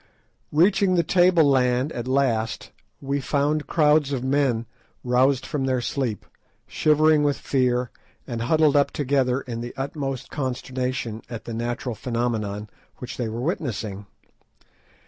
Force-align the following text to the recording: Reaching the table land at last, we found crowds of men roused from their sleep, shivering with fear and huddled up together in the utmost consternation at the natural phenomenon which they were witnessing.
Reaching 0.51 0.95
the 0.95 1.03
table 1.03 1.43
land 1.47 1.91
at 1.91 2.07
last, 2.07 2.71
we 3.01 3.21
found 3.21 3.67
crowds 3.67 4.11
of 4.11 4.23
men 4.23 4.65
roused 5.03 5.45
from 5.45 5.67
their 5.67 5.79
sleep, 5.79 6.25
shivering 6.65 7.21
with 7.21 7.37
fear 7.37 7.91
and 8.25 8.41
huddled 8.41 8.75
up 8.75 8.89
together 8.89 9.41
in 9.41 9.61
the 9.61 9.75
utmost 9.77 10.31
consternation 10.31 11.21
at 11.29 11.45
the 11.45 11.53
natural 11.53 11.93
phenomenon 11.93 12.67
which 12.97 13.17
they 13.17 13.29
were 13.29 13.41
witnessing. 13.41 14.07